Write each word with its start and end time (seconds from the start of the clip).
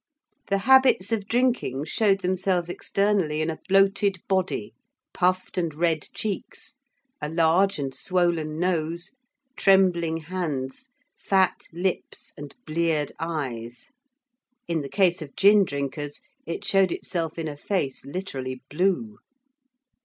The 0.47 0.57
habits 0.65 1.11
of 1.11 1.27
drinking 1.27 1.85
showed 1.85 2.21
themselves 2.21 2.69
externally 2.69 3.39
in 3.39 3.51
a 3.51 3.59
bloated 3.69 4.17
body; 4.27 4.73
puffed 5.13 5.59
and 5.59 5.71
red 5.75 6.07
cheeks; 6.11 6.73
a 7.21 7.29
large 7.29 7.77
and 7.77 7.93
swollen 7.93 8.57
nose; 8.57 9.11
trembling 9.55 10.17
hands; 10.17 10.89
fat 11.19 11.67
lips 11.71 12.33
and 12.35 12.55
bleared 12.65 13.11
eyes: 13.19 13.89
in 14.67 14.81
the 14.81 14.89
case 14.89 15.21
of 15.21 15.35
gin 15.35 15.65
drinkers 15.65 16.21
it 16.47 16.65
showed 16.65 16.91
itself 16.91 17.37
in 17.37 17.47
a 17.47 17.55
face 17.55 18.03
literally 18.03 18.63
blue. 18.71 19.19